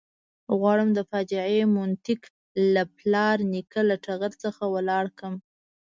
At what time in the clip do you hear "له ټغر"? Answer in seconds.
3.89-4.31